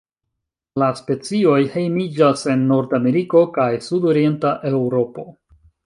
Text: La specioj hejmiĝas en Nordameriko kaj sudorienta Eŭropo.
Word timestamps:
La 0.83 0.87
specioj 0.99 1.59
hejmiĝas 1.75 2.47
en 2.55 2.65
Nordameriko 2.73 3.45
kaj 3.61 3.71
sudorienta 3.91 4.59
Eŭropo. 4.73 5.33